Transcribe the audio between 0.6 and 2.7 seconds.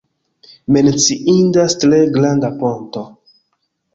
Menciindas tre granda